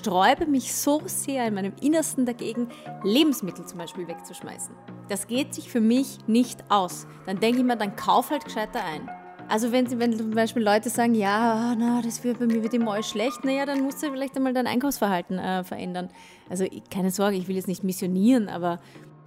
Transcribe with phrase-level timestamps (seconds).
[0.00, 2.68] sträube mich so sehr in meinem Innersten dagegen,
[3.04, 4.74] Lebensmittel zum Beispiel wegzuschmeißen.
[5.08, 7.06] Das geht sich für mich nicht aus.
[7.26, 9.08] Dann denke ich mir, dann kauf halt gescheiter ein.
[9.48, 13.02] Also wenn, wenn zum Beispiel Leute sagen, ja, na, das wird bei mir wird immer
[13.02, 16.08] schlecht, naja, dann musst du vielleicht einmal dein Einkaufsverhalten äh, verändern.
[16.48, 18.78] Also keine Sorge, ich will jetzt nicht missionieren, aber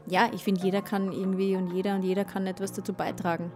[0.08, 3.52] ja, ich finde, jeder kann irgendwie und jeder und jeder kann etwas dazu beitragen.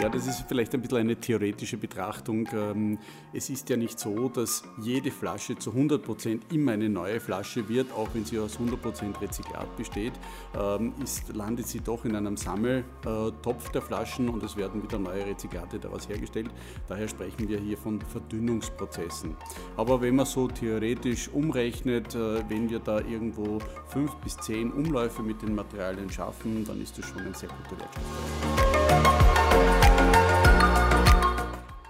[0.00, 2.48] Ja, das ist vielleicht ein bisschen eine theoretische Betrachtung.
[2.54, 2.98] Ähm,
[3.32, 7.68] es ist ja nicht so, dass jede Flasche zu 100 Prozent immer eine neue Flasche
[7.68, 10.12] wird, auch wenn sie aus 100 Prozent Rezyklat besteht,
[10.56, 15.26] ähm, ist, landet sie doch in einem Sammeltopf der Flaschen und es werden wieder neue
[15.26, 16.50] Rezyklate daraus hergestellt.
[16.86, 19.36] Daher sprechen wir hier von Verdünnungsprozessen.
[19.76, 23.58] Aber wenn man so theoretisch umrechnet, äh, wenn wir da irgendwo
[23.88, 27.80] fünf bis zehn Umläufe mit den Materialien schaffen, dann ist das schon ein sehr guter
[27.80, 29.87] Wertstoff.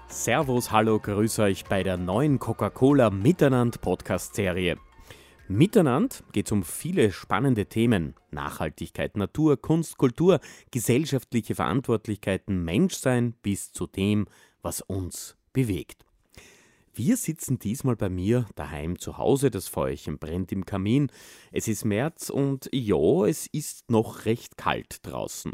[0.08, 4.76] Servus, hallo, grüß euch bei der neuen Coca-Cola Miteinander Podcast-Serie.
[5.48, 8.14] Miteinander geht es um viele spannende Themen.
[8.30, 10.40] Nachhaltigkeit, Natur, Kunst, Kultur,
[10.70, 14.26] gesellschaftliche Verantwortlichkeiten, Menschsein bis zu dem,
[14.60, 16.04] was uns bewegt.
[16.98, 21.12] Wir sitzen diesmal bei mir daheim zu Hause, das Feuerchen brennt im Kamin.
[21.52, 25.52] Es ist März und ja, es ist noch recht kalt draußen.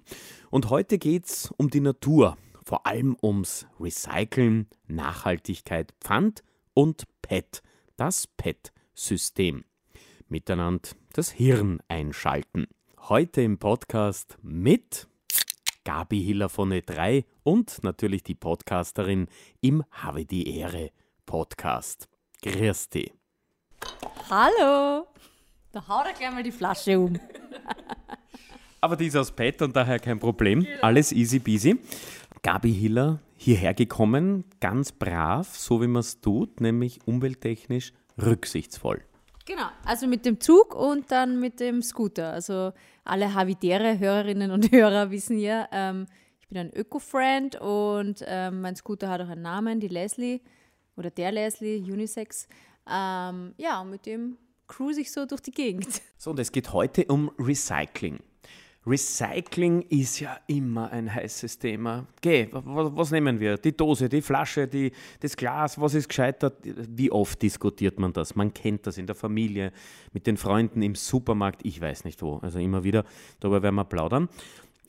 [0.51, 6.43] Und heute geht es um die Natur, vor allem ums Recyceln, Nachhaltigkeit, Pfand
[6.73, 7.63] und PET,
[7.99, 9.65] das PET-System.
[10.29, 12.69] Miteinander das Hirn einschalten.
[13.11, 15.09] Heute im Podcast mit
[15.85, 19.27] Gabi Hiller von E3 und natürlich die Podcasterin
[19.61, 20.91] im Habe die Ehre
[21.27, 22.09] Podcast.
[22.43, 23.13] Grüß dich.
[24.31, 25.07] Hallo!
[25.73, 27.19] Da haut er gleich mal die Flasche um.
[28.81, 30.67] Aber die ist aus PET und daher kein Problem.
[30.83, 31.79] Alles easy peasy.
[32.43, 39.03] Gabi Hiller hierher gekommen, ganz brav, so wie man es tut, nämlich umwelttechnisch rücksichtsvoll.
[39.47, 42.33] Genau, also mit dem Zug und dann mit dem Scooter.
[42.33, 42.73] Also
[43.05, 46.07] alle Havidere Hörerinnen und Hörer wissen ja, ähm,
[46.41, 50.41] ich bin ein Öko-Friend und ähm, mein Scooter hat auch einen Namen, die Leslie
[50.97, 52.49] oder der Leslie, Unisex.
[52.89, 55.87] Ähm, ja, und mit dem cruise ich so durch die Gegend.
[56.17, 58.19] So, und es geht heute um Recycling.
[58.87, 62.07] Recycling ist ja immer ein heißes Thema.
[62.21, 63.57] Geh, was nehmen wir?
[63.57, 66.59] Die Dose, die Flasche, die, das Glas, was ist gescheitert?
[66.63, 68.35] Wie oft diskutiert man das?
[68.35, 69.73] Man kennt das in der Familie,
[70.13, 72.39] mit den Freunden im Supermarkt, ich weiß nicht wo.
[72.39, 73.05] Also immer wieder,
[73.41, 74.29] darüber werden wir plaudern.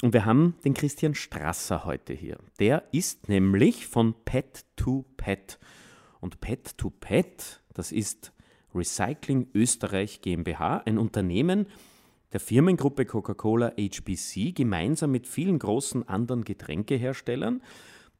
[0.02, 2.38] Und wir haben den Christian Strasser heute hier.
[2.60, 5.58] Der ist nämlich von Pet to Pet.
[6.25, 8.34] Und Pet to Pet, das ist
[8.74, 11.68] Recycling Österreich GmbH, ein Unternehmen,
[12.34, 17.62] der Firmengruppe Coca-Cola HBC gemeinsam mit vielen großen anderen Getränkeherstellern,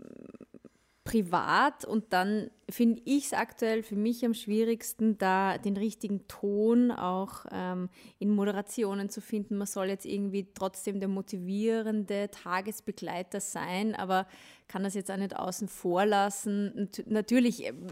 [1.04, 6.92] privat und dann finde ich es aktuell für mich am schwierigsten, da den richtigen Ton
[6.92, 7.90] auch ähm,
[8.20, 9.58] in Moderationen zu finden.
[9.58, 14.28] Man soll jetzt irgendwie trotzdem der motivierende Tagesbegleiter sein, aber
[14.70, 16.90] kann das jetzt auch nicht außen vor lassen.
[17.06, 17.86] natürlich, ähm,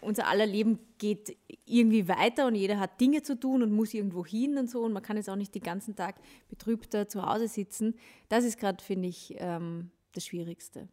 [0.00, 1.36] unser aller Leben geht
[1.66, 4.92] irgendwie weiter und jeder hat Dinge zu tun und muss irgendwo hin und so und
[4.92, 6.14] man kann jetzt auch nicht den ganzen Tag
[6.48, 7.96] betrübter zu Hause sitzen.
[8.28, 10.88] Das ist gerade, finde ich, ähm, das Schwierigste.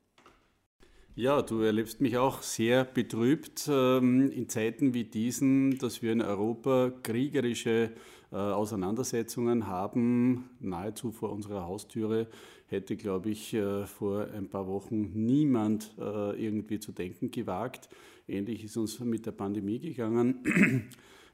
[1.18, 6.22] Ja, du erlebst mich auch sehr betrübt ähm, in Zeiten wie diesen, dass wir in
[6.22, 7.92] Europa kriegerische
[8.34, 12.28] äh, Auseinandersetzungen haben, nahezu vor unserer Haustüre.
[12.68, 17.88] Hätte, glaube ich, äh, vor ein paar Wochen niemand äh, irgendwie zu denken gewagt.
[18.28, 20.90] Ähnlich ist uns mit der Pandemie gegangen.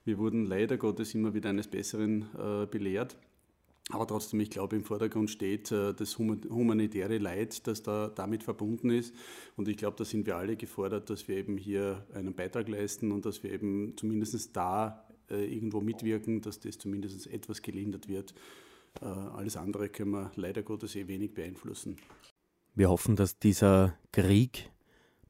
[0.05, 2.25] Wir wurden leider Gottes immer wieder eines Besseren
[2.71, 3.17] belehrt.
[3.89, 8.89] Aber trotzdem, ich glaube, im Vordergrund steht äh, das humanitäre Leid, das da damit verbunden
[8.89, 9.13] ist.
[9.57, 13.11] Und ich glaube, da sind wir alle gefordert, dass wir eben hier einen Beitrag leisten
[13.11, 18.33] und dass wir eben zumindest da äh, irgendwo mitwirken, dass das zumindest etwas gelindert wird.
[19.01, 21.97] Äh, alles andere können wir leider Gottes eh wenig beeinflussen.
[22.75, 24.71] Wir hoffen, dass dieser Krieg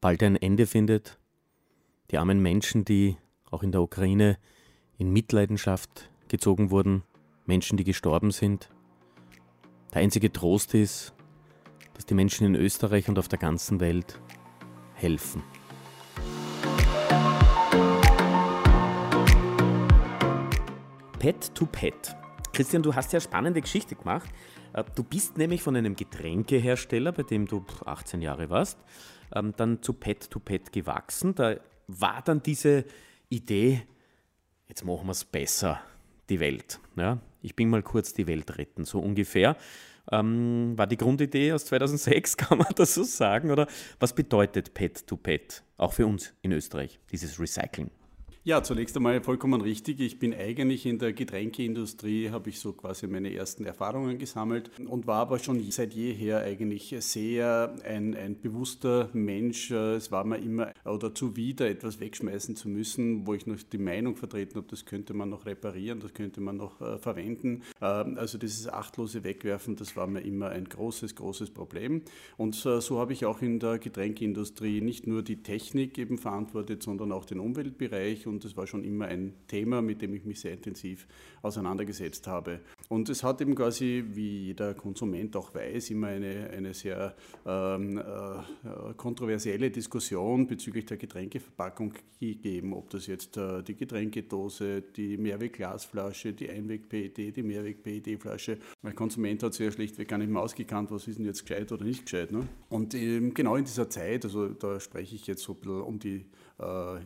[0.01, 1.19] bald ein Ende findet.
[2.11, 3.17] Die armen Menschen, die
[3.49, 4.37] auch in der Ukraine
[4.97, 7.03] in Mitleidenschaft gezogen wurden,
[7.45, 8.69] Menschen, die gestorben sind.
[9.93, 11.13] Der einzige Trost ist,
[11.93, 14.19] dass die Menschen in Österreich und auf der ganzen Welt
[14.93, 15.43] helfen.
[21.19, 22.15] Pet to Pet.
[22.53, 24.29] Christian, du hast ja spannende Geschichte gemacht.
[24.73, 28.79] Äh, du bist nämlich von einem Getränkehersteller, bei dem du 18 Jahre warst,
[29.33, 31.35] ähm, dann zu Pet to Pet gewachsen.
[31.35, 31.57] Da
[31.87, 32.85] war dann diese
[33.29, 33.83] Idee,
[34.67, 35.81] jetzt machen wir es besser,
[36.31, 36.79] die Welt.
[36.95, 37.19] Ja?
[37.41, 39.55] ich bin mal kurz die Welt retten, so ungefähr.
[40.11, 43.51] Ähm, war die Grundidee aus 2006, kann man das so sagen?
[43.51, 43.67] Oder
[43.99, 47.91] was bedeutet Pet to Pet, auch für uns in Österreich, dieses Recycling?
[48.43, 49.99] Ja, zunächst einmal vollkommen richtig.
[49.99, 55.05] Ich bin eigentlich in der Getränkeindustrie, habe ich so quasi meine ersten Erfahrungen gesammelt und
[55.05, 59.69] war aber schon seit jeher eigentlich sehr ein, ein bewusster Mensch.
[59.69, 64.15] Es war mir immer oder zuwider, etwas wegschmeißen zu müssen, wo ich noch die Meinung
[64.15, 67.61] vertreten habe, das könnte man noch reparieren, das könnte man noch äh, verwenden.
[67.79, 72.01] Äh, also dieses achtlose Wegwerfen, das war mir immer ein großes, großes Problem.
[72.37, 76.81] Und äh, so habe ich auch in der Getränkeindustrie nicht nur die Technik eben verantwortet,
[76.81, 80.39] sondern auch den Umweltbereich und das war schon immer ein Thema, mit dem ich mich
[80.39, 81.07] sehr intensiv
[81.41, 82.59] auseinandergesetzt habe.
[82.89, 87.97] Und es hat eben quasi, wie jeder Konsument auch weiß, immer eine, eine sehr ähm,
[87.97, 96.33] äh, kontroversielle Diskussion bezüglich der Getränkeverpackung gegeben, ob das jetzt äh, die Getränkedose, die Mehrwegglasflasche,
[96.33, 98.57] die Einweg-PET, die Mehrweg-PET-Flasche.
[98.81, 101.83] Mein Konsument hat ja schlichtweg gar nicht mehr ausgekannt, was ist denn jetzt gescheit oder
[101.83, 102.31] nicht gescheit.
[102.31, 102.47] Ne?
[102.69, 105.99] Und ähm, genau in dieser Zeit, also da spreche ich jetzt so ein bisschen um
[105.99, 106.25] die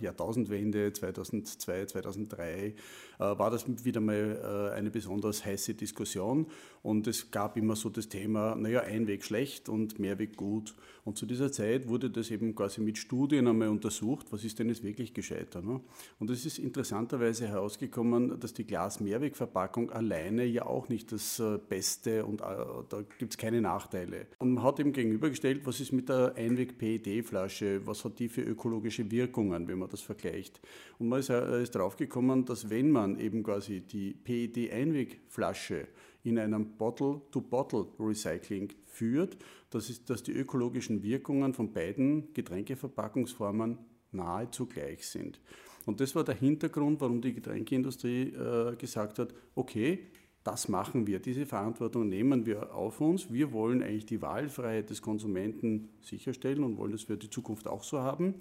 [0.02, 2.74] Jahrtausendwende 2002, 2003,
[3.15, 6.48] äh, war das wieder mal äh, eine besonders heiße Diskussion
[6.82, 10.76] und es gab immer so das Thema, naja, Einweg schlecht und Mehrweg gut.
[11.04, 14.70] Und zu dieser Zeit wurde das eben quasi mit Studien einmal untersucht, was ist denn
[14.70, 15.62] jetzt wirklich gescheiter.
[15.62, 15.80] Ne?
[16.20, 22.42] Und es ist interessanterweise herausgekommen, dass die Glas-Mehrwegverpackung alleine ja auch nicht das Beste und
[22.42, 24.28] da gibt es keine Nachteile.
[24.40, 29.12] Und man hat eben gegenübergestellt, was ist mit der Einweg-PET-Flasche, was hat die für ökologische
[29.12, 29.26] Wirkung?
[29.26, 30.62] Wirkungen, wenn man das vergleicht.
[31.00, 35.88] Und man ist, äh, ist draufgekommen, dass wenn man eben quasi die PET-Einwegflasche
[36.24, 39.38] in einem Bottle-to-Bottle-Recycling führt,
[39.70, 43.78] das ist, dass die ökologischen Wirkungen von beiden Getränkeverpackungsformen
[44.12, 45.40] nahezu gleich sind.
[45.86, 50.08] Und das war der Hintergrund, warum die Getränkeindustrie äh, gesagt hat, okay,
[50.46, 53.34] das machen wir, diese Verantwortung nehmen wir auf uns.
[53.34, 57.84] Wir wollen eigentlich die Wahlfreiheit des Konsumenten sicherstellen und wollen das für die Zukunft auch
[57.84, 58.36] so haben.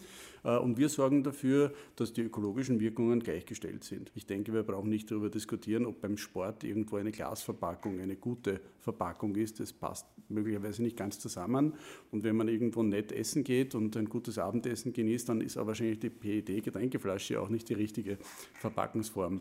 [0.44, 4.12] Äh, und wir sorgen dafür, dass die ökologischen Wirkungen gleichgestellt sind.
[4.14, 8.60] Ich denke, wir brauchen nicht darüber diskutieren, ob beim Sport irgendwo eine Glasverpackung eine gute
[8.80, 9.58] Verpackung ist.
[9.60, 11.72] Das passt möglicherweise nicht ganz zusammen.
[12.10, 15.68] Und wenn man irgendwo nett essen geht und ein gutes Abendessen genießt, dann ist aber
[15.68, 18.18] wahrscheinlich die PET-Getränkeflasche auch nicht die richtige
[18.60, 19.40] Verpackungsform.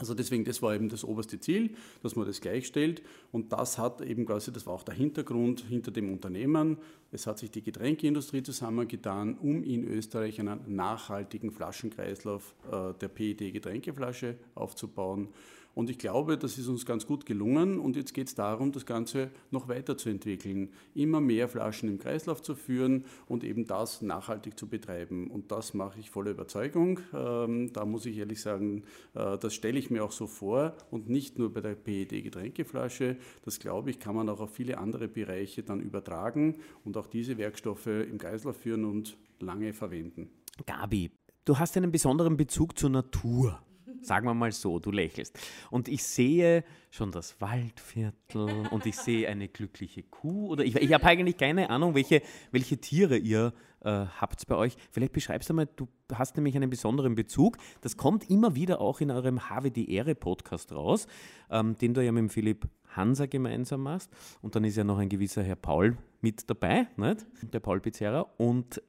[0.00, 3.02] Also deswegen, das war eben das oberste Ziel, dass man das gleichstellt.
[3.30, 6.78] Und das hat eben quasi, das war auch der Hintergrund hinter dem Unternehmen.
[7.12, 14.36] Es hat sich die Getränkeindustrie zusammengetan, um in Österreich einen nachhaltigen Flaschenkreislauf äh, der PET-Getränkeflasche
[14.54, 15.28] aufzubauen.
[15.74, 18.86] Und ich glaube, das ist uns ganz gut gelungen und jetzt geht es darum, das
[18.86, 24.68] Ganze noch weiterzuentwickeln, immer mehr Flaschen im Kreislauf zu führen und eben das nachhaltig zu
[24.68, 25.28] betreiben.
[25.30, 27.00] Und das mache ich voller Überzeugung.
[27.14, 28.84] Ähm, da muss ich ehrlich sagen,
[29.14, 33.16] äh, das stelle ich mir auch so vor und nicht nur bei der PET-Getränkeflasche.
[33.44, 37.38] Das glaube ich, kann man auch auf viele andere Bereiche dann übertragen und auch diese
[37.38, 40.30] Werkstoffe im Kreislauf führen und lange verwenden.
[40.66, 41.10] Gabi,
[41.44, 43.60] du hast einen besonderen Bezug zur Natur.
[44.02, 45.38] Sagen wir mal so, du lächelst.
[45.70, 50.48] Und ich sehe schon das Waldviertel und ich sehe eine glückliche Kuh.
[50.48, 54.76] Oder ich, ich habe eigentlich keine Ahnung, welche, welche Tiere ihr äh, habt bei euch.
[54.90, 57.56] Vielleicht beschreibst du mal, du hast nämlich einen besonderen Bezug.
[57.80, 61.06] Das kommt immer wieder auch in eurem HW die Ehre Podcast raus,
[61.50, 64.10] ähm, den du ja mit Philipp Hansa gemeinsam machst.
[64.42, 67.26] Und dann ist ja noch ein gewisser Herr Paul mit dabei, nicht?
[67.42, 68.26] der Paul Pizzerra.
[68.36, 68.82] Und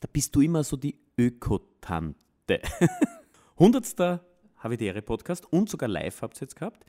[0.00, 2.14] da bist du immer so die Ökotante.
[3.58, 4.20] 100.
[4.58, 6.84] Havidere-Podcast und sogar live habt ihr jetzt gehabt.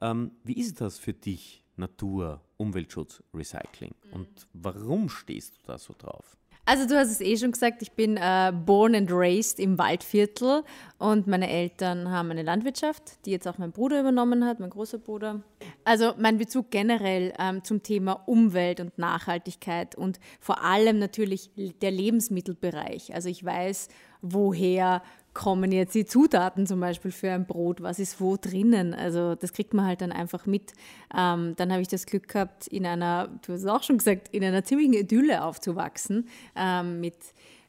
[0.00, 3.94] Ähm, wie ist das für dich, Natur, Umweltschutz, Recycling?
[4.06, 4.12] Mhm.
[4.12, 6.36] Und warum stehst du da so drauf?
[6.64, 10.62] Also du hast es eh schon gesagt, ich bin äh, born and raised im Waldviertel
[10.96, 14.98] und meine Eltern haben eine Landwirtschaft, die jetzt auch mein Bruder übernommen hat, mein großer
[14.98, 15.42] Bruder.
[15.84, 21.90] Also mein Bezug generell ähm, zum Thema Umwelt und Nachhaltigkeit und vor allem natürlich der
[21.90, 23.12] Lebensmittelbereich.
[23.12, 23.88] Also ich weiß,
[24.20, 25.02] woher
[25.34, 28.94] kommen jetzt die Zutaten zum Beispiel für ein Brot, was ist wo drinnen.
[28.94, 30.72] Also das kriegt man halt dann einfach mit.
[31.16, 34.28] Ähm, dann habe ich das Glück gehabt, in einer, du hast es auch schon gesagt,
[34.28, 37.16] in einer ziemlichen Idylle aufzuwachsen, ähm, mit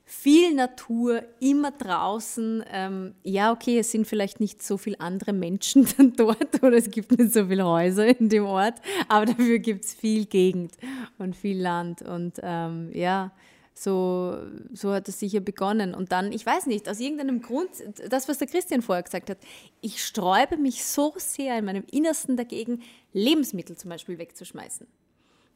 [0.05, 2.63] viel Natur, immer draußen.
[2.71, 6.91] Ähm, ja, okay, es sind vielleicht nicht so viele andere Menschen dann dort oder es
[6.91, 8.75] gibt nicht so viele Häuser in dem Ort,
[9.07, 10.73] aber dafür gibt es viel Gegend
[11.17, 13.31] und viel Land und ähm, ja,
[13.73, 14.37] so,
[14.71, 15.93] so hat es sicher begonnen.
[15.93, 17.69] Und dann, ich weiß nicht, aus irgendeinem Grund,
[18.09, 19.39] das, was der Christian vorher gesagt hat,
[19.81, 22.81] ich sträube mich so sehr in meinem Innersten dagegen,
[23.13, 24.87] Lebensmittel zum Beispiel wegzuschmeißen.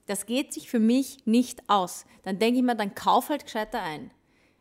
[0.08, 2.06] Das geht sich für mich nicht aus.
[2.24, 4.12] Dann denke ich mir, dann kauf halt gescheiter ein.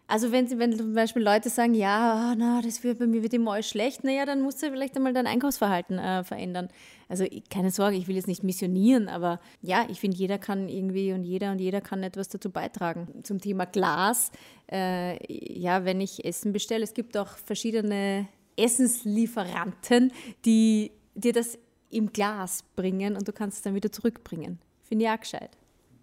[0.08, 3.54] Also wenn, wenn zum Beispiel Leute sagen, ja, na, das wird bei mir wird immer
[3.54, 6.68] alles schlecht, naja, dann musst du vielleicht einmal dein Einkaufsverhalten äh, verändern.
[7.08, 11.12] Also keine Sorge, ich will jetzt nicht missionieren, aber ja, ich finde, jeder kann irgendwie
[11.12, 13.08] und jeder und jeder kann etwas dazu beitragen.
[13.24, 14.30] Zum Thema Glas,
[14.70, 20.12] äh, ja, wenn ich Essen bestelle, es gibt auch verschiedene Essenslieferanten,
[20.44, 21.58] die dir das
[21.90, 24.60] im Glas bringen und du kannst es dann wieder zurückbringen.
[24.84, 25.50] Finde ich auch gescheit.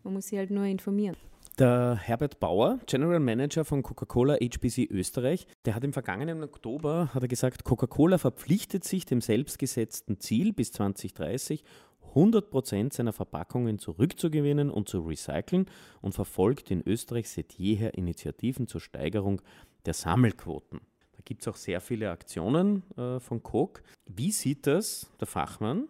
[0.03, 1.15] Man muss sich halt nur informieren.
[1.59, 7.21] Der Herbert Bauer, General Manager von Coca-Cola HBC Österreich, der hat im vergangenen Oktober hat
[7.21, 11.63] er gesagt, Coca-Cola verpflichtet sich dem selbstgesetzten Ziel bis 2030
[12.09, 15.67] 100 Prozent seiner Verpackungen zurückzugewinnen und zu recyceln
[16.01, 19.39] und verfolgt in Österreich seit jeher Initiativen zur Steigerung
[19.85, 20.81] der Sammelquoten.
[21.11, 23.83] Da gibt es auch sehr viele Aktionen äh, von Coke.
[24.07, 25.87] Wie sieht das der Fachmann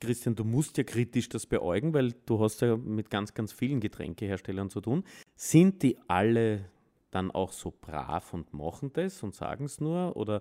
[0.00, 3.80] Christian, du musst ja kritisch das beäugen, weil du hast ja mit ganz, ganz vielen
[3.80, 5.04] Getränkeherstellern zu tun.
[5.36, 6.66] Sind die alle
[7.10, 10.16] dann auch so brav und machen das und sagen es nur?
[10.16, 10.40] Oder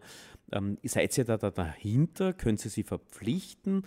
[0.52, 2.34] ähm, seid ihr da, da dahinter?
[2.34, 3.86] Können Sie sie verpflichten?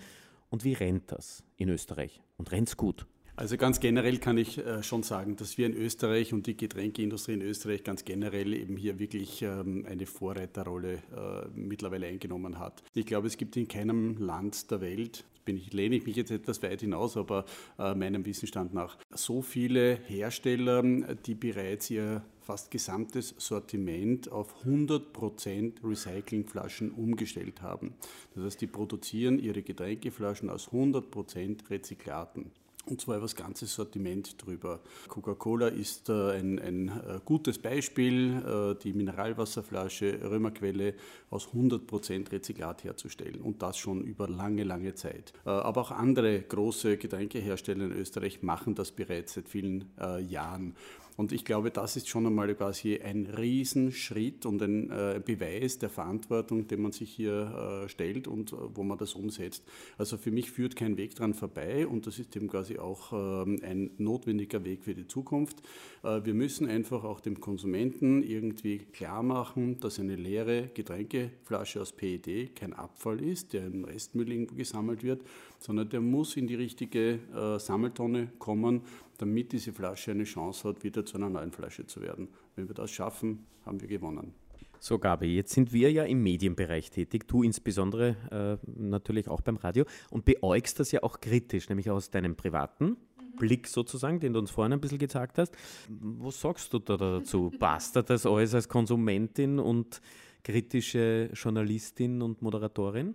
[0.50, 2.22] Und wie rennt das in Österreich?
[2.36, 3.06] Und rennt es gut?
[3.38, 7.34] Also ganz generell kann ich äh, schon sagen, dass wir in Österreich und die Getränkeindustrie
[7.34, 12.82] in Österreich ganz generell eben hier wirklich ähm, eine Vorreiterrolle äh, mittlerweile eingenommen hat.
[12.94, 16.30] Ich glaube, es gibt in keinem Land der Welt, bin ich, lehne ich mich jetzt
[16.30, 17.44] etwas weit hinaus, aber
[17.78, 25.84] äh, meinem Wissensstand nach, so viele Hersteller, die bereits ihr fast gesamtes Sortiment auf 100%
[25.84, 27.92] Recyclingflaschen umgestellt haben.
[28.34, 32.50] Das heißt, die produzieren ihre Getränkeflaschen aus 100% Rezyklaten.
[32.88, 34.80] Und zwar über das ganze Sortiment drüber.
[35.08, 40.94] Coca-Cola ist äh, ein, ein äh, gutes Beispiel, äh, die Mineralwasserflasche Römerquelle
[41.30, 45.32] aus 100% Rezyklat herzustellen und das schon über lange, lange Zeit.
[45.44, 49.90] Aber auch andere große Getränkehersteller in Österreich machen das bereits seit vielen
[50.28, 50.76] Jahren.
[51.16, 55.88] Und ich glaube, das ist schon einmal quasi ein Riesenschritt und ein äh, Beweis der
[55.88, 59.64] Verantwortung, den man sich hier äh, stellt und äh, wo man das umsetzt.
[59.96, 63.58] Also für mich führt kein Weg dran vorbei und das ist eben quasi auch ähm,
[63.62, 65.62] ein notwendiger Weg für die Zukunft.
[66.02, 72.54] Wir müssen einfach auch dem Konsumenten irgendwie klar machen, dass eine leere Getränkeflasche aus PET
[72.54, 75.22] kein Abfall ist, der im Restmüll irgendwo gesammelt wird,
[75.58, 77.18] sondern der muss in die richtige
[77.58, 78.82] Sammeltonne kommen
[79.16, 82.28] damit diese Flasche eine Chance hat, wieder zu einer neuen Flasche zu werden.
[82.54, 84.34] Wenn wir das schaffen, haben wir gewonnen.
[84.78, 89.56] So, Gabi, jetzt sind wir ja im Medienbereich tätig, du insbesondere äh, natürlich auch beim
[89.56, 92.96] Radio und beäugst das ja auch kritisch, nämlich aus deinem privaten mhm.
[93.36, 95.56] Blick sozusagen, den du uns vorhin ein bisschen gezeigt hast.
[95.88, 97.50] Was sagst du da dazu?
[97.58, 100.00] Passt das alles als Konsumentin und
[100.42, 103.14] kritische Journalistin und Moderatorin?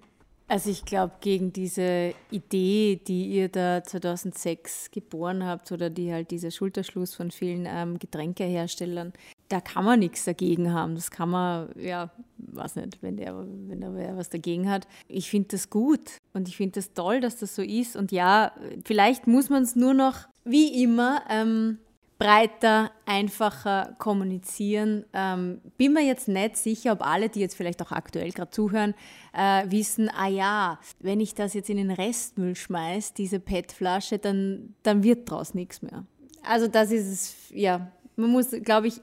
[0.51, 6.29] Also ich glaube, gegen diese Idee, die ihr da 2006 geboren habt oder die halt
[6.29, 9.13] dieser Schulterschluss von vielen ähm, Getränkeherstellern,
[9.47, 10.95] da kann man nichts dagegen haben.
[10.95, 14.89] Das kann man, ja, weiß nicht, wenn der, wenn da wer was dagegen hat.
[15.07, 17.95] Ich finde das gut und ich finde das toll, dass das so ist.
[17.95, 18.51] Und ja,
[18.83, 21.77] vielleicht muss man es nur noch, wie immer, ähm,
[22.21, 25.05] breiter, einfacher kommunizieren.
[25.11, 28.93] Ähm, bin mir jetzt nicht sicher, ob alle, die jetzt vielleicht auch aktuell gerade zuhören,
[29.33, 34.75] äh, wissen, ah ja, wenn ich das jetzt in den Restmüll schmeiße, diese PET-Flasche, dann,
[34.83, 36.05] dann wird daraus nichts mehr.
[36.43, 39.01] Also das ist es, ja, man muss, glaube ich,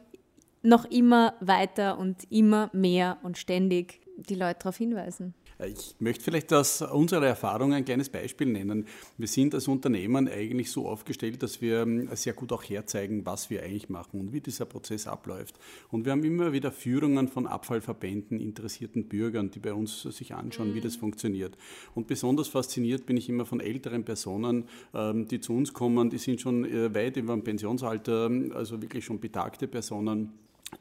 [0.62, 5.34] noch immer weiter und immer mehr und ständig die Leute darauf hinweisen.
[5.66, 8.86] Ich möchte vielleicht aus unserer Erfahrung ein kleines Beispiel nennen.
[9.16, 13.50] Wir sind als Unternehmen eigentlich so aufgestellt, dass wir ähm, sehr gut auch herzeigen, was
[13.50, 15.58] wir eigentlich machen und wie dieser Prozess abläuft.
[15.90, 20.74] Und wir haben immer wieder Führungen von Abfallverbänden, interessierten Bürgern, die bei uns sich anschauen,
[20.74, 21.00] wie das mhm.
[21.00, 21.58] funktioniert.
[21.92, 26.18] Und besonders fasziniert bin ich immer von älteren Personen, ähm, die zu uns kommen, die
[26.18, 30.34] sind schon äh, weit über dem Pensionsalter, also wirklich schon betagte Personen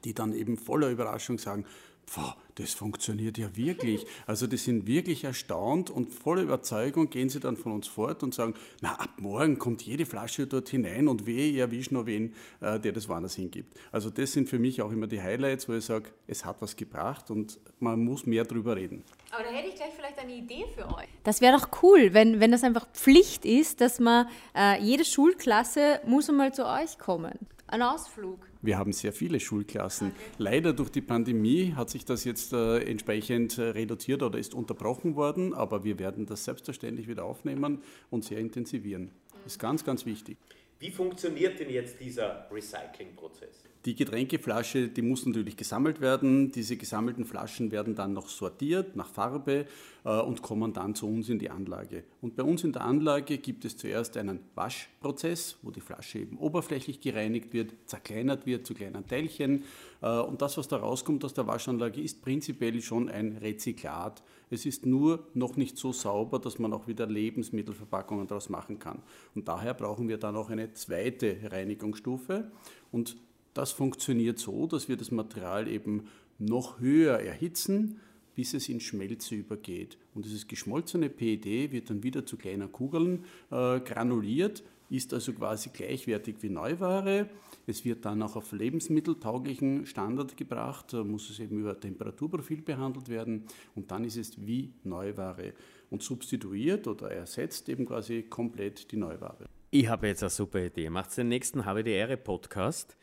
[0.04, 1.66] die dann eben voller Überraschung sagen,
[2.08, 4.08] Pfah, das funktioniert ja wirklich.
[4.26, 8.34] Also die sind wirklich erstaunt und voller Überzeugung gehen sie dann von uns fort und
[8.34, 12.34] sagen, na ab morgen kommt jede Flasche dort hinein und wehe, ihr erwischt nur wen,
[12.62, 13.78] äh, der das woanders hingibt.
[13.92, 16.78] Also das sind für mich auch immer die Highlights, wo ich sage, es hat was
[16.78, 19.04] gebracht und man muss mehr drüber reden.
[19.32, 21.10] Aber da hätte ich gleich vielleicht eine Idee für euch.
[21.26, 26.00] Das wäre doch cool, wenn, wenn das einfach Pflicht ist, dass man, äh, jede Schulklasse
[26.06, 27.38] muss einmal zu euch kommen.
[27.68, 28.40] Ein Ausflug.
[28.68, 30.12] Wir haben sehr viele Schulklassen.
[30.38, 35.16] Leider durch die Pandemie hat sich das jetzt äh, entsprechend äh, reduziert oder ist unterbrochen
[35.16, 39.12] worden, aber wir werden das selbstverständlich wieder aufnehmen und sehr intensivieren.
[39.46, 40.38] Das ist ganz, ganz wichtig.
[40.80, 43.67] Wie funktioniert denn jetzt dieser Recyclingprozess?
[43.86, 46.52] Die Getränkeflasche, die muss natürlich gesammelt werden.
[46.52, 49.66] Diese gesammelten Flaschen werden dann noch sortiert nach Farbe
[50.04, 52.04] äh, und kommen dann zu uns in die Anlage.
[52.22, 56.38] Und bei uns in der Anlage gibt es zuerst einen Waschprozess, wo die Flasche eben
[56.38, 59.64] oberflächlich gereinigt wird, zerkleinert wird zu kleinen Teilchen.
[60.02, 64.24] Äh, und das, was da rauskommt aus der Waschanlage, ist prinzipiell schon ein Rezyklat.
[64.50, 69.02] Es ist nur noch nicht so sauber, dass man auch wieder Lebensmittelverpackungen daraus machen kann.
[69.36, 72.52] Und daher brauchen wir dann auch eine zweite Reinigungsstufe.
[72.92, 73.18] Und
[73.58, 78.00] das funktioniert so, dass wir das Material eben noch höher erhitzen,
[78.36, 79.98] bis es in Schmelze übergeht.
[80.14, 85.72] Und dieses geschmolzene PET wird dann wieder zu kleinen Kugeln äh, granuliert, ist also quasi
[85.74, 87.30] gleichwertig wie Neuware.
[87.66, 93.10] Es wird dann auch auf lebensmitteltauglichen Standard gebracht, da muss es eben über Temperaturprofil behandelt
[93.10, 95.54] werden und dann ist es wie Neuware
[95.90, 99.46] und substituiert oder ersetzt eben quasi komplett die Neuware.
[99.72, 100.92] Ich habe jetzt eine super Idee.
[100.92, 102.96] Macht den nächsten Habe die Ehre Podcast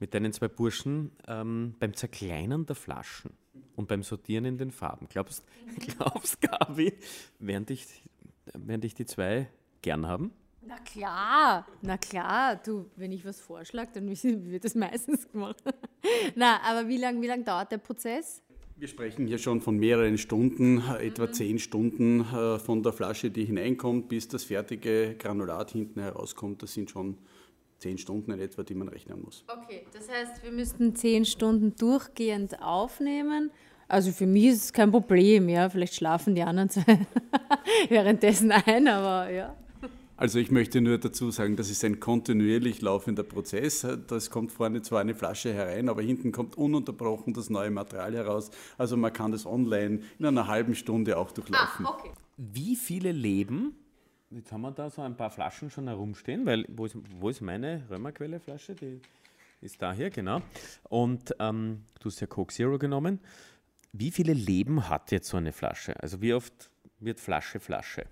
[0.00, 3.32] mit deinen zwei Burschen ähm, beim Zerkleinern der Flaschen
[3.76, 5.06] und beim Sortieren in den Farben.
[5.08, 5.44] Glaubst,
[5.98, 6.94] glaubst Gabi,
[7.38, 7.86] werden dich,
[8.52, 9.48] werden dich die zwei
[9.82, 10.32] gern haben?
[10.62, 12.56] Na klar, na klar.
[12.56, 14.08] Du, wenn ich was vorschlage, dann
[14.50, 15.62] wird das meistens gemacht.
[16.34, 18.42] na, aber wie lange wie lang dauert der Prozess?
[18.76, 20.96] Wir sprechen hier schon von mehreren Stunden, mhm.
[21.00, 26.62] etwa zehn Stunden äh, von der Flasche, die hineinkommt, bis das fertige Granulat hinten herauskommt.
[26.62, 27.18] Das sind schon
[27.80, 29.44] zehn Stunden in etwa, die man rechnen muss.
[29.48, 33.50] Okay, das heißt, wir müssten zehn Stunden durchgehend aufnehmen.
[33.88, 35.68] Also für mich ist es kein Problem, ja.
[35.68, 37.06] Vielleicht schlafen die anderen zwei
[37.88, 39.56] währenddessen ein, aber ja.
[40.16, 43.86] Also ich möchte nur dazu sagen, das ist ein kontinuierlich laufender Prozess.
[44.06, 48.50] Das kommt vorne zwar eine Flasche herein, aber hinten kommt ununterbrochen das neue Material heraus.
[48.76, 51.86] Also man kann das online in einer halben Stunde auch durchlaufen.
[51.86, 52.10] Ah, okay.
[52.36, 53.74] Wie viele Leben
[54.32, 57.40] Jetzt haben wir da so ein paar Flaschen schon herumstehen, weil wo ist, wo ist
[57.40, 58.76] meine Römerquelle-Flasche?
[58.76, 59.00] Die
[59.60, 60.40] ist da hier, genau.
[60.88, 63.18] Und ähm, du hast ja Coke Zero genommen.
[63.92, 66.00] Wie viele Leben hat jetzt so eine Flasche?
[66.00, 68.04] Also wie oft wird Flasche Flasche?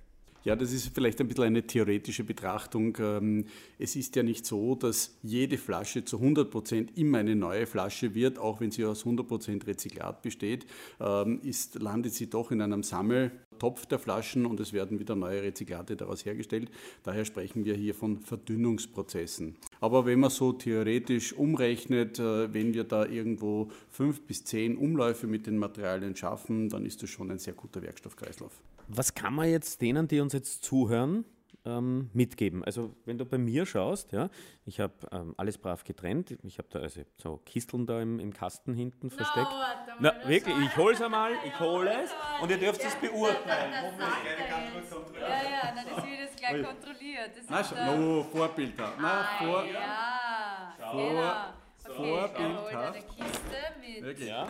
[0.44, 2.96] Ja, das ist vielleicht ein bisschen eine theoretische Betrachtung.
[3.00, 3.44] Ähm,
[3.78, 8.14] es ist ja nicht so, dass jede Flasche zu 100 Prozent immer eine neue Flasche
[8.14, 10.66] wird, auch wenn sie aus 100 Prozent Rezyklat besteht,
[11.00, 15.16] ähm, ist, landet sie doch in einem Sammel Topf der Flaschen und es werden wieder
[15.16, 16.70] neue Rezyklate daraus hergestellt.
[17.02, 19.56] Daher sprechen wir hier von Verdünnungsprozessen.
[19.80, 25.26] Aber wenn man so theoretisch umrechnet, äh, wenn wir da irgendwo fünf bis zehn Umläufe
[25.26, 28.52] mit den Materialien schaffen, dann ist das schon ein sehr guter Werkstoffkreislauf.
[28.88, 31.24] Was kann man jetzt denen, die uns jetzt zuhören,
[31.68, 32.64] ähm, mitgeben.
[32.64, 34.30] Also wenn du bei mir schaust, ja,
[34.64, 36.36] ich habe ähm, alles brav getrennt.
[36.42, 39.50] Ich habe da also so Kisteln da im, im Kasten hinten versteckt.
[39.50, 42.94] No, mal, Na, wirklich, ich hole es einmal, ich hole es und ihr dürft es
[42.96, 43.72] beurteilen.
[43.72, 47.30] Ja, ja, dann ist wieder das gleich kontrolliert.
[47.48, 48.98] Das Na, no, Vorbildhaft.
[49.00, 50.88] Na, ah, vor, ja.
[50.90, 51.54] Vor,
[51.94, 52.24] genau.
[52.24, 53.08] okay, Vorbildhaft.
[53.08, 54.02] Kiste mit.
[54.02, 54.28] Wirklich?
[54.28, 54.48] Ja.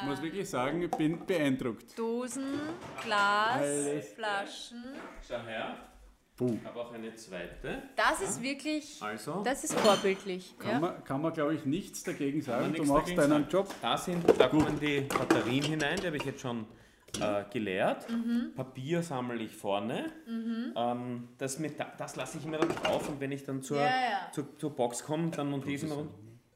[0.00, 1.98] Ich muss wirklich sagen, ich bin beeindruckt.
[1.98, 2.44] Dosen,
[3.02, 4.08] Glas, Alles.
[4.12, 4.84] Flaschen.
[5.26, 5.76] Schau her.
[6.40, 7.82] Ich habe auch eine zweite.
[7.96, 10.56] Das ist wirklich, Also, das ist vorbildlich.
[10.56, 10.78] Kann Ja.
[10.78, 12.66] man, kann man glaube ich, nichts dagegen sagen.
[12.66, 13.48] Du nichts machst dagegen deinen sagen.
[13.50, 13.74] Job.
[13.82, 16.64] Da, sind, da kommen die Batterien hinein, die habe ich jetzt schon
[17.20, 18.08] äh, geleert.
[18.08, 18.52] Mhm.
[18.54, 20.12] Papier sammle ich vorne.
[20.76, 23.86] Ähm, das Meta- das lasse ich immer dann drauf und wenn ich dann zur, Ja,
[23.86, 24.32] ja.
[24.32, 26.10] zur, zur Box komme, dann montiere ich es immer rund-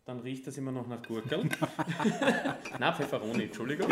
[0.04, 1.48] dann riecht das immer noch nach Gurkel.
[2.80, 3.88] Na, Pfefferoni, Entschuldigung.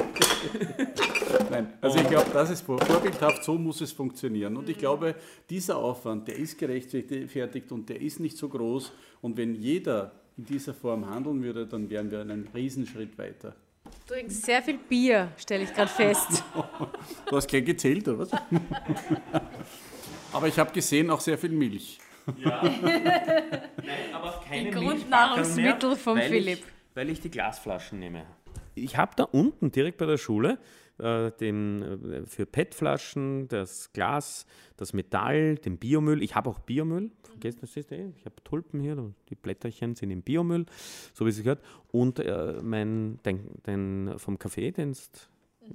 [1.51, 4.57] Nein, also ich glaube, das ist vor- vorbildhaft, so muss es funktionieren.
[4.57, 5.15] Und ich glaube,
[5.49, 8.93] dieser Aufwand, der ist gerechtfertigt und der ist nicht so groß.
[9.21, 13.55] Und wenn jeder in dieser Form handeln würde, dann wären wir einen Riesenschritt weiter.
[14.09, 16.43] Du trinkst sehr viel Bier, stelle ich gerade fest.
[17.29, 18.31] Du hast gleich gezählt, oder was?
[20.33, 21.99] Aber ich habe gesehen, auch sehr viel Milch.
[22.39, 22.63] Ja.
[22.83, 26.59] Nein, aber keine Die Grundnahrungsmittel mehr, vom weil Philipp.
[26.59, 26.65] Ich,
[26.97, 28.25] weil ich die Glasflaschen nehme.
[28.75, 30.59] Ich habe da unten direkt bei der Schule
[30.99, 36.23] äh, den, äh, für PET-Flaschen das Glas, das Metall, den Biomüll.
[36.23, 37.11] Ich habe auch Biomüll.
[37.23, 38.13] Vergessen das ist eh.
[38.17, 40.67] Ich habe Tulpen hier, die Blätterchen sind im Biomüll,
[41.15, 41.63] so wie es gehört.
[41.91, 44.95] Und äh, mein, den, den vom Kaffee, den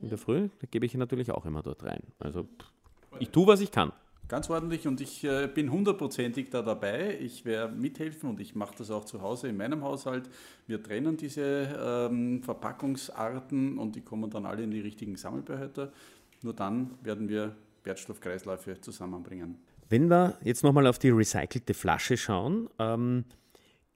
[0.01, 2.01] in der Früh, da gebe ich natürlich auch immer dort rein.
[2.19, 2.71] Also pff,
[3.19, 3.93] ich tue, was ich kann.
[4.27, 7.17] Ganz ordentlich und ich äh, bin hundertprozentig da dabei.
[7.19, 10.29] Ich werde mithelfen und ich mache das auch zu Hause in meinem Haushalt.
[10.65, 15.91] Wir trennen diese ähm, Verpackungsarten und die kommen dann alle in die richtigen Sammelbehälter.
[16.41, 19.59] Nur dann werden wir Wertstoffkreisläufe zusammenbringen.
[19.89, 23.25] Wenn wir jetzt nochmal auf die recycelte Flasche schauen, ähm,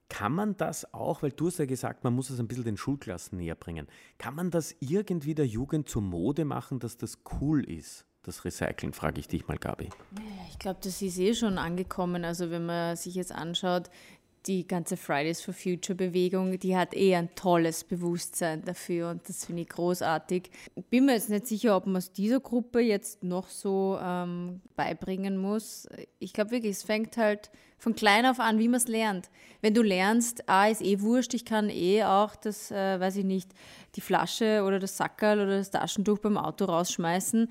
[0.09, 2.77] kann man das auch, weil du hast ja gesagt, man muss es ein bisschen den
[2.77, 3.87] Schulklassen näher bringen,
[4.17, 8.93] kann man das irgendwie der Jugend zur Mode machen, dass das cool ist, das Recyceln,
[8.93, 9.89] frage ich dich mal, Gabi.
[10.49, 12.25] Ich glaube, das ist eh schon angekommen.
[12.25, 13.89] Also wenn man sich jetzt anschaut,
[14.45, 19.45] die ganze Fridays for Future Bewegung, die hat eh ein tolles Bewusstsein dafür und das
[19.45, 20.49] finde ich großartig.
[20.89, 25.37] Bin mir jetzt nicht sicher, ob man es dieser Gruppe jetzt noch so ähm, beibringen
[25.37, 25.87] muss.
[26.19, 29.29] Ich glaube wirklich, es fängt halt von klein auf an, wie man es lernt.
[29.61, 33.25] Wenn du lernst, ah, ist eh wurscht, ich kann eh auch das, äh, weiß ich
[33.25, 33.51] nicht,
[33.95, 37.49] die Flasche oder das Sackerl oder das Taschentuch beim Auto rausschmeißen,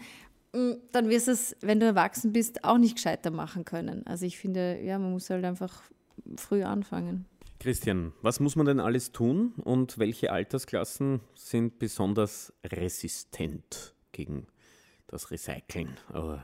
[0.52, 4.06] dann wirst du es, wenn du erwachsen bist, auch nicht gescheiter machen können.
[4.06, 5.82] Also ich finde, ja, man muss halt einfach
[6.36, 7.26] früh anfangen.
[7.60, 14.46] Christian, was muss man denn alles tun und welche Altersklassen sind besonders resistent gegen
[15.08, 15.96] das Recyceln?
[16.14, 16.36] Äh,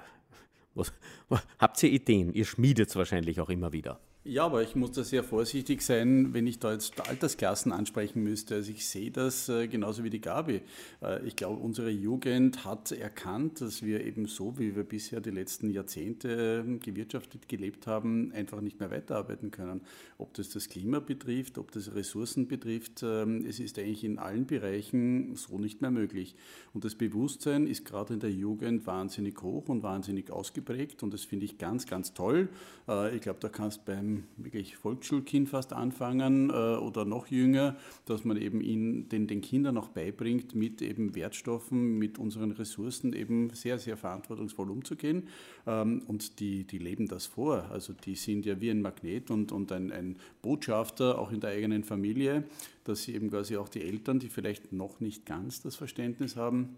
[0.74, 0.92] Was,
[1.58, 2.32] habt ihr Ideen?
[2.32, 4.00] Ihr schmiedet es wahrscheinlich auch immer wieder.
[4.26, 8.54] Ja, aber ich muss da sehr vorsichtig sein, wenn ich da jetzt Altersklassen ansprechen müsste.
[8.54, 10.62] Also ich sehe das äh, genauso wie die Gabi.
[11.02, 15.30] Äh, ich glaube, unsere Jugend hat erkannt, dass wir eben so, wie wir bisher die
[15.30, 19.82] letzten Jahrzehnte äh, gewirtschaftet gelebt haben, einfach nicht mehr weiterarbeiten können.
[20.16, 24.46] Ob das das Klima betrifft, ob das Ressourcen betrifft, ähm, es ist eigentlich in allen
[24.46, 26.34] Bereichen so nicht mehr möglich.
[26.72, 31.24] Und das Bewusstsein ist gerade in der Jugend wahnsinnig hoch und wahnsinnig ausgeprägt und das
[31.24, 32.48] finde ich ganz, ganz toll.
[32.88, 38.24] Äh, ich glaube, da kannst beim wirklich Volksschulkind fast anfangen äh, oder noch jünger, dass
[38.24, 43.50] man eben ihn, den, den Kindern auch beibringt, mit eben Wertstoffen, mit unseren Ressourcen eben
[43.50, 45.28] sehr, sehr verantwortungsvoll umzugehen.
[45.66, 47.70] Ähm, und die, die leben das vor.
[47.70, 51.50] Also die sind ja wie ein Magnet und, und ein, ein Botschafter auch in der
[51.50, 52.44] eigenen Familie,
[52.84, 56.76] dass sie eben quasi auch die Eltern, die vielleicht noch nicht ganz das Verständnis haben,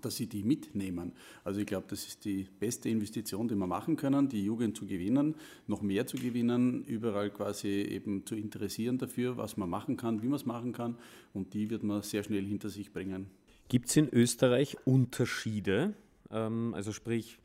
[0.00, 1.12] dass sie die mitnehmen.
[1.44, 4.86] Also ich glaube, das ist die beste Investition, die wir machen können, die Jugend zu
[4.86, 5.34] gewinnen,
[5.66, 10.26] noch mehr zu gewinnen, überall quasi eben zu interessieren dafür, was man machen kann, wie
[10.26, 10.96] man es machen kann
[11.32, 13.26] und die wird man sehr schnell hinter sich bringen.
[13.68, 15.94] Gibt es in Österreich Unterschiede?
[16.30, 17.38] Ähm, also sprich,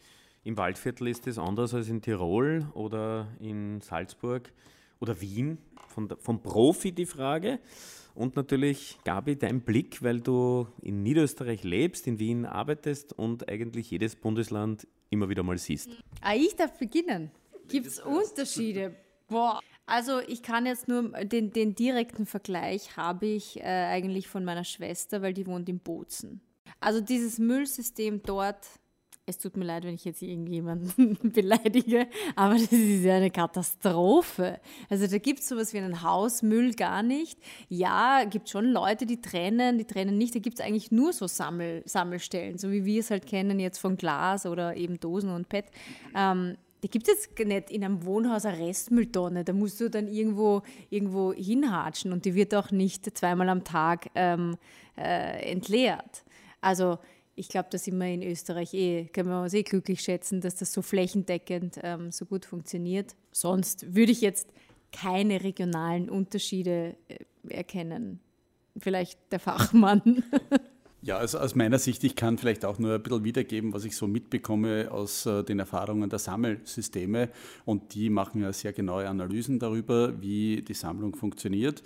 [0.43, 4.51] im Waldviertel ist es anders als in Tirol oder in Salzburg
[4.99, 5.57] oder Wien?
[5.99, 7.59] Von, vom Profi die Frage.
[8.15, 13.91] Und natürlich, Gabi, dein Blick, weil du in Niederösterreich lebst, in Wien arbeitest und eigentlich
[13.91, 15.89] jedes Bundesland immer wieder mal siehst.
[16.21, 17.31] Ah, ich darf beginnen.
[17.67, 18.95] Gibt es Unterschiede?
[19.27, 19.59] Boah.
[19.85, 24.63] Also ich kann jetzt nur den, den direkten Vergleich habe ich äh, eigentlich von meiner
[24.63, 26.41] Schwester, weil die wohnt in Bozen.
[26.79, 28.67] Also dieses Müllsystem dort,
[29.29, 34.59] es tut mir leid, wenn ich jetzt irgendjemanden beleidige, aber das ist ja eine Katastrophe.
[34.89, 37.39] Also da gibt es sowas wie einen Hausmüll gar nicht.
[37.69, 40.35] Ja, gibt schon Leute, die trennen, die trennen nicht.
[40.35, 43.77] Da gibt es eigentlich nur so Sammel, Sammelstellen, so wie wir es halt kennen jetzt
[43.77, 45.65] von Glas oder eben Dosen und PET.
[46.15, 49.43] Ähm, die gibt es jetzt nicht in einem Wohnhaus eine Restmülltonne.
[49.43, 54.09] Da musst du dann irgendwo, irgendwo hinhatschen und die wird auch nicht zweimal am Tag
[54.15, 54.57] ähm,
[54.97, 56.23] äh, entleert.
[56.61, 56.99] Also
[57.39, 60.73] ich glaube, da sind in Österreich eh, können wir uns eh glücklich schätzen, dass das
[60.73, 63.15] so flächendeckend ähm, so gut funktioniert.
[63.31, 64.49] Sonst würde ich jetzt
[64.91, 68.19] keine regionalen Unterschiede äh, erkennen.
[68.77, 70.23] Vielleicht der Fachmann.
[71.01, 73.95] Ja, also aus meiner Sicht, ich kann vielleicht auch nur ein bisschen wiedergeben, was ich
[73.95, 77.29] so mitbekomme aus äh, den Erfahrungen der Sammelsysteme.
[77.63, 81.83] Und die machen ja sehr genaue Analysen darüber, wie die Sammlung funktioniert.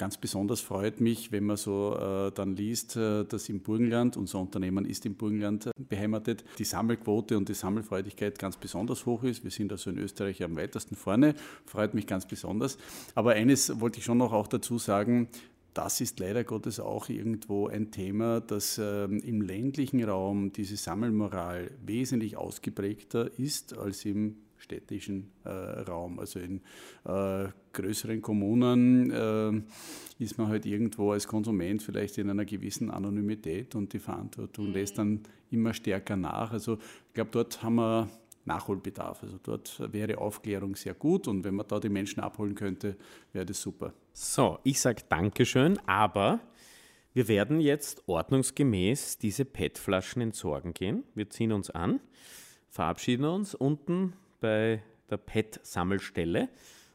[0.00, 4.38] Ganz besonders freut mich, wenn man so äh, dann liest, äh, dass im Burgenland, unser
[4.38, 9.44] Unternehmen ist im Burgenland äh, beheimatet, die Sammelquote und die Sammelfreudigkeit ganz besonders hoch ist.
[9.44, 11.34] Wir sind also in Österreich am weitesten vorne,
[11.66, 12.78] freut mich ganz besonders.
[13.14, 15.28] Aber eines wollte ich schon noch auch dazu sagen,
[15.74, 21.72] das ist leider Gottes auch irgendwo ein Thema, dass ähm, im ländlichen Raum diese Sammelmoral
[21.84, 26.18] wesentlich ausgeprägter ist als im städtischen äh, Raum.
[26.18, 26.60] Also in
[27.04, 33.74] äh, größeren Kommunen äh, ist man halt irgendwo als Konsument vielleicht in einer gewissen Anonymität
[33.74, 34.72] und die Verantwortung mhm.
[34.72, 35.20] lässt dann
[35.50, 36.52] immer stärker nach.
[36.52, 38.08] Also ich glaube, dort haben wir
[38.44, 39.22] Nachholbedarf.
[39.22, 42.96] Also dort wäre Aufklärung sehr gut und wenn man da die Menschen abholen könnte,
[43.32, 43.92] wäre das super.
[44.12, 46.40] So, ich sage Dankeschön, aber
[47.12, 51.04] wir werden jetzt ordnungsgemäß diese PET-Flaschen entsorgen gehen.
[51.14, 52.00] Wir ziehen uns an,
[52.68, 56.48] verabschieden uns unten bei der PET-Sammelstelle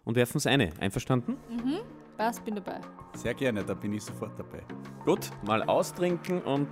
[0.04, 0.72] und werfen es eine.
[0.80, 1.38] Einverstanden?
[1.50, 1.80] Mhm.
[2.18, 2.80] Was, bin dabei.
[3.14, 4.62] Sehr gerne, da bin ich sofort dabei.
[5.04, 6.70] Gut, mal austrinken und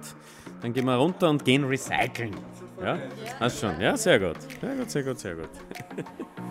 [0.61, 2.33] dann gehen wir runter und gehen recyceln.
[2.81, 2.97] Ja?
[3.39, 3.79] Hast schon?
[3.79, 4.37] Ja, sehr gut.
[4.61, 5.49] Sehr gut, sehr gut, sehr gut.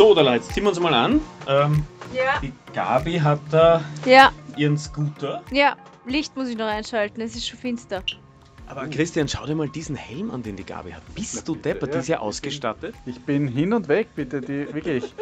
[0.00, 1.20] So, da Leute, ziehen wir uns mal an.
[1.46, 1.84] Ähm,
[2.14, 2.40] ja.
[2.40, 4.32] Die Gabi hat da ja.
[4.56, 5.42] ihren Scooter.
[5.50, 8.02] Ja, Licht muss ich noch einschalten, es ist schon finster.
[8.70, 11.02] Aber Christian, schau dir mal diesen Helm an, den die Gabi hat.
[11.16, 12.94] Bist du deppert, die ist ja ausgestattet.
[13.04, 15.12] Ich bin hin und weg, bitte, die, wirklich.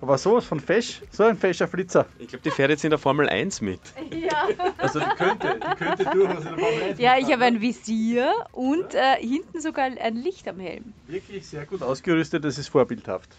[0.00, 2.06] Aber sowas von fesch, so ein fescher Flitzer.
[2.18, 3.80] Ich glaube, die fährt jetzt in der Formel 1 mit.
[4.26, 4.48] Ja.
[4.78, 8.32] Also die könnte, die könnte durchaus in der Formel 1 Ja, ich habe ein Visier
[8.52, 10.92] und äh, hinten sogar ein Licht am Helm.
[11.06, 13.30] Wirklich sehr gut ausgerüstet, das ist vorbildhaft.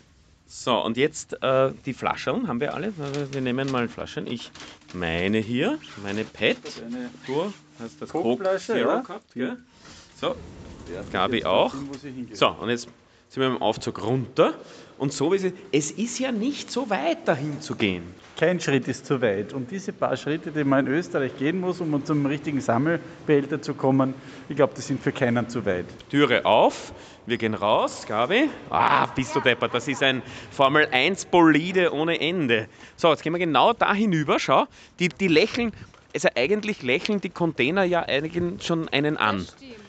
[0.48, 2.94] So, und jetzt äh, die Flaschen haben wir alle.
[3.32, 4.28] Wir nehmen mal Flaschen.
[4.28, 4.50] Ich
[4.94, 6.58] meine hier, meine PET.
[7.28, 9.00] Du hast das Coke Zero ja?
[9.00, 9.58] gehabt, gell?
[10.20, 10.36] So,
[11.12, 11.74] Gabi auch.
[12.34, 12.88] So, und jetzt
[13.30, 14.54] sind wir im Aufzug runter.
[14.98, 18.04] Und so wie es ist, es ist ja nicht so weit dahin zu gehen.
[18.36, 19.54] Kein Schritt ist zu weit.
[19.54, 23.74] Und diese paar Schritte, die man in Österreich gehen muss, um zum richtigen Sammelbehälter zu
[23.74, 24.16] kommen,
[24.50, 25.86] ich glaube, die sind für keinen zu weit.
[26.10, 26.94] Türe auf,
[27.28, 28.50] wir gehen raus, Gabi.
[28.70, 32.68] Ah, bist du deppert, das ist ein Formel 1 Bolide ohne Ende.
[32.96, 34.66] So, jetzt gehen wir genau da hinüber, schau.
[35.00, 35.74] Die, die lächeln,
[36.14, 39.46] also eigentlich lächeln die Container ja eigentlich schon einen an,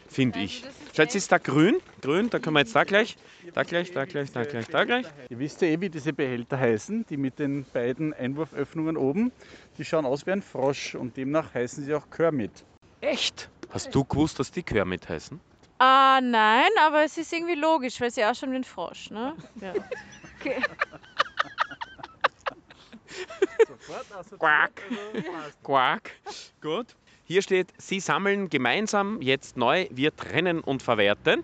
[0.09, 0.65] finde ich.
[0.65, 3.17] Also Schau, jetzt ist da grün, grün, da können wir jetzt da gleich,
[3.55, 5.07] da gleich, da gleich, da gleich, da gleich.
[5.29, 9.31] Ihr wisst ja eh, wie diese Behälter heißen, die mit den beiden Einwurföffnungen oben.
[9.77, 12.65] Die schauen aus wie ein Frosch und demnach heißen sie auch Kermit.
[13.01, 13.49] Echt?
[13.71, 15.39] Hast du gewusst, dass die Kermit heißen?
[15.79, 19.37] Ah, nein, aber es ist irgendwie logisch, weil sie auch schon wie ein Frosch, ne?
[19.61, 19.75] Ja.
[20.41, 20.57] Okay.
[24.39, 24.83] Quack.
[25.63, 26.11] Quack.
[26.61, 26.87] Gut.
[27.25, 31.41] Hier steht, Sie sammeln gemeinsam jetzt neu, wir trennen und verwerten.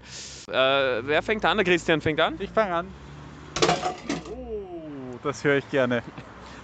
[0.48, 1.58] Äh, wer fängt an?
[1.58, 2.36] Der Christian fängt an?
[2.38, 2.94] Ich fange an.
[4.30, 6.02] Oh, das höre ich gerne.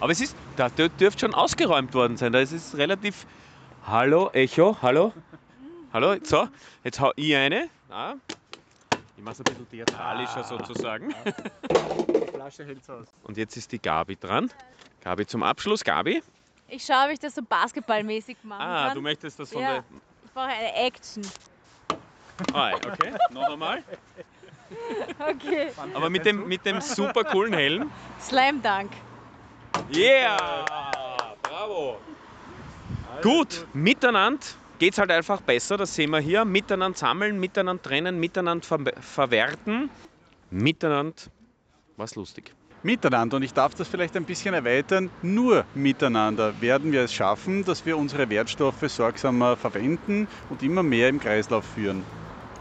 [0.00, 2.32] Aber es ist, da dürfte schon ausgeräumt worden sein.
[2.32, 3.26] Da ist es relativ.
[3.86, 5.12] Hallo, Echo, hallo.
[5.92, 6.48] Hallo, so,
[6.84, 7.68] jetzt hau ich eine.
[7.90, 8.14] Ah.
[9.20, 10.44] Ich mache es ein bisschen theatralischer ah.
[10.44, 11.14] sozusagen.
[12.08, 13.06] Die Flasche hält aus.
[13.24, 14.50] Und jetzt ist die Gabi dran.
[15.02, 15.84] Gabi zum Abschluss.
[15.84, 16.22] Gabi?
[16.68, 18.62] Ich schaue, ob ich das so basketballmäßig mache.
[18.62, 18.94] ah, kann.
[18.94, 19.84] du möchtest das von ja, der...
[20.24, 21.22] Ich brauche eine Action.
[22.54, 23.84] Ah, okay, noch einmal.
[25.18, 25.72] Okay.
[25.94, 27.90] Aber mit dem, mit dem super coolen Helm.
[28.20, 28.92] Slam Dunk.
[29.92, 30.64] Yeah!
[31.42, 31.98] Bravo!
[33.20, 34.46] Gut, miteinander
[34.80, 36.44] geht es halt einfach besser, das sehen wir hier.
[36.44, 39.88] Miteinander sammeln, miteinander trennen, miteinander ver verwerten.
[40.50, 41.14] Miteinander
[41.96, 43.36] was lustig miteinander.
[43.36, 45.10] Und ich darf das vielleicht ein bisschen erweitern.
[45.22, 51.08] Nur miteinander werden wir es schaffen, dass wir unsere Wertstoffe sorgsamer verwenden und immer mehr
[51.08, 52.04] im Kreislauf führen.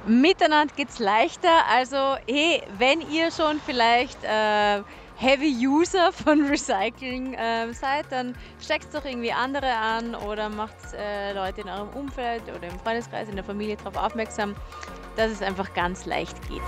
[0.08, 1.66] Miteinander geht es leichter.
[1.70, 4.82] Also, hey, wenn ihr schon vielleicht äh,
[5.22, 11.34] Heavy User von Recycling äh, seid, dann steckt doch irgendwie andere an oder macht äh,
[11.34, 14.56] Leute in eurem Umfeld oder im Freundeskreis, in der Familie darauf aufmerksam,
[15.18, 16.62] dass es einfach ganz leicht geht.